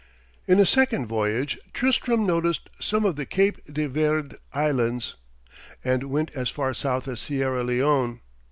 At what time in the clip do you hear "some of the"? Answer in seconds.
2.79-3.25